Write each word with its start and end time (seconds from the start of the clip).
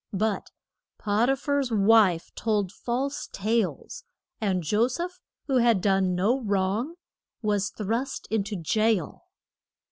But 0.13 0.49
Pot 0.97 1.29
i 1.29 1.35
phar's 1.35 1.71
wife 1.71 2.33
told 2.33 2.71
false 2.71 3.29
tales, 3.31 4.03
and 4.39 4.63
Jo 4.63 4.87
seph, 4.87 5.21
who 5.45 5.57
had 5.57 5.79
done 5.79 6.15
no 6.15 6.41
wrong, 6.41 6.95
was 7.43 7.69
thrust 7.69 8.27
in 8.31 8.43
to 8.45 8.55
jail. 8.55 9.25